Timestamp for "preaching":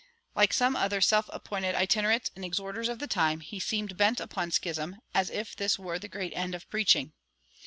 6.71-7.13